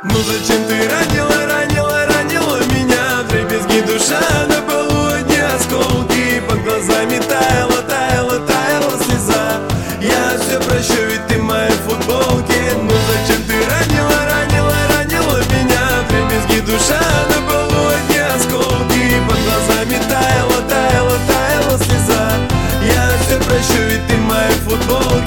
Ну 0.00 0.14
зачем 0.22 0.64
ты 0.68 0.88
ранила, 0.88 1.46
ранила, 1.46 2.06
ранила 2.06 2.62
меня? 2.72 3.24
Дребезги 3.28 3.80
душа 3.80 4.20
на 4.48 4.62
полу 4.62 5.08
осколки 5.56 6.40
Под 6.48 6.62
глазами 6.62 7.18
таяла, 7.18 7.82
таяла, 7.82 8.38
таяла 8.46 8.96
слеза. 9.02 9.60
Я 10.00 10.38
все 10.38 10.60
прощу, 10.60 11.02
ведь 11.10 11.26
ты 11.26 11.42
моя 11.42 11.72
моей 11.84 12.74
Ну 12.80 12.92
зачем 13.08 13.42
ты 13.42 13.54
ранила, 13.66 14.24
ранила, 14.24 14.76
ранила 14.94 15.38
меня? 15.50 16.04
Дребезги 16.08 16.60
душа 16.60 17.02
на 17.30 17.40
полу 17.50 17.90
осколки 18.36 19.18
Под 19.28 19.40
глазами 19.42 19.98
таяла, 20.08 20.62
таяла, 20.68 21.18
таяла 21.26 21.76
слеза. 21.76 22.38
Я 22.86 23.10
все 23.22 23.36
прощу, 23.40 23.82
ведь 23.90 24.06
ты 24.06 24.16
моя 24.16 24.54
моей 24.64 25.18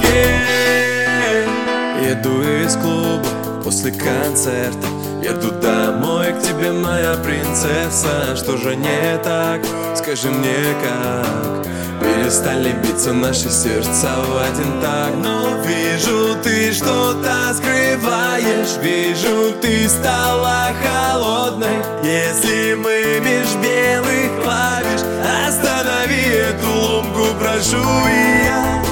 Еду 2.08 2.42
из 2.42 2.74
клуба. 2.76 3.51
После 3.64 3.92
концерта. 3.92 4.86
Еду 5.22 5.52
домой 5.52 6.32
к 6.32 6.42
тебе, 6.42 6.72
моя 6.72 7.14
принцесса. 7.14 8.34
Что 8.36 8.56
же 8.56 8.74
не 8.74 9.18
так? 9.22 9.60
Скажи 9.94 10.30
мне 10.30 10.74
как? 10.82 11.66
Перестали 12.00 12.72
биться 12.72 13.12
наши 13.12 13.50
сердца 13.50 14.08
в 14.26 14.36
один 14.36 14.80
так. 14.80 15.14
Но 15.16 15.62
вижу, 15.64 16.36
ты 16.42 16.72
что-то 16.72 17.54
скрываешь. 17.54 18.76
Вижу, 18.82 19.52
ты 19.60 19.88
стала 19.88 20.68
холодной. 20.82 21.78
Если 22.02 22.74
мы 22.74 23.20
меж 23.20 23.46
белых 23.62 24.42
клавиш 24.42 25.00
Останови 25.46 26.20
эту 26.20 26.68
ломку, 26.68 27.26
прошу 27.38 27.78
и 28.08 28.44
я 28.44 28.82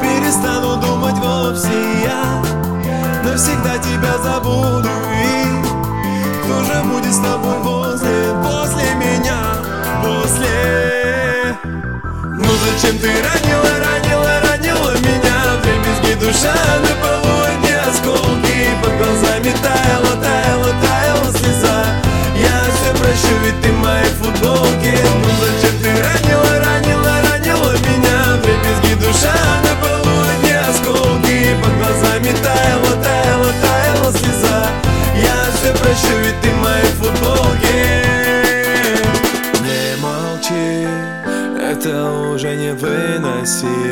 Перестану 0.00 0.80
думать 0.80 1.18
вовсе 1.18 1.68
я 2.04 2.42
Навсегда 3.22 3.71
тебя 4.12 4.18
забуду 4.18 4.88
И 5.14 5.62
кто 6.44 6.64
же 6.64 6.82
будет 6.84 7.12
с 7.12 7.18
тобой 7.18 7.58
возле, 7.58 8.34
после 8.42 8.94
меня 8.94 9.56
После 10.02 11.56
Ну 12.22 12.44
зачем 12.44 12.98
ты 12.98 13.08
ранила, 13.08 13.70
ранила, 13.80 14.40
ранила 14.40 14.92
меня? 14.98 15.56
В 15.56 15.62
дребезги 15.62 16.14
душа 16.24 16.61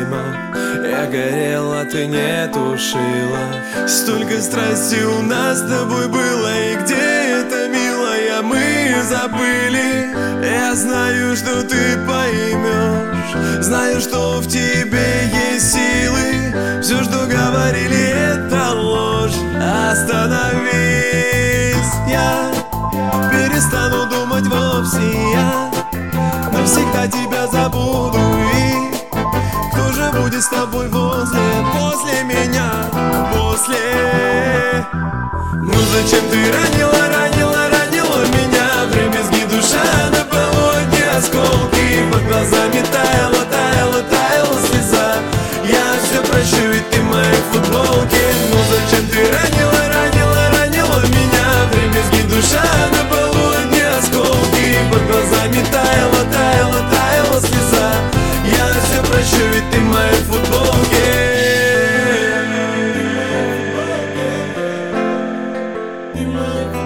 невыносимо 0.01 0.87
Я 0.87 1.05
горела, 1.07 1.85
ты 1.85 2.07
не 2.07 2.47
тушила. 2.47 3.87
Столько 3.87 4.41
страсти 4.41 5.03
у 5.03 5.21
нас 5.21 5.59
с 5.59 5.61
тобой 5.61 6.07
было 6.07 6.51
И 6.71 6.75
где 6.75 7.41
это, 7.41 7.67
милая, 7.69 8.41
мы 8.41 8.95
забыли. 9.03 10.09
Я 10.43 10.75
знаю, 10.75 11.35
что 11.35 11.63
ты 11.63 11.97
поймешь. 12.07 13.63
Знаю, 13.63 14.01
что 14.01 14.39
в 14.39 14.47
тебе 14.47 15.29
есть 15.51 15.73
силы. 15.73 16.81
Все, 16.81 17.03
что 17.03 17.25
говорили, 17.27 18.11
это 18.33 18.73
ложь. 18.73 19.37
Остановись, 19.91 20.71
я 22.07 22.51
перестану 23.31 24.09
думать 24.09 24.47
вовсе 24.47 25.30
с 30.41 30.47
тобой 30.47 30.87
возле, 30.87 31.39
после 31.71 32.23
меня, 32.23 32.89
после 33.31 34.87
Ну 35.53 35.73
зачем 35.93 36.27
ты 36.31 36.51
ранила, 36.51 36.90
Ты 66.21 66.27
в 66.27 66.80